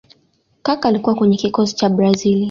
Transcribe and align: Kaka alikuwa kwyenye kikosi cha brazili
Kaka 0.63 0.89
alikuwa 0.89 1.15
kwyenye 1.15 1.37
kikosi 1.37 1.75
cha 1.75 1.89
brazili 1.89 2.39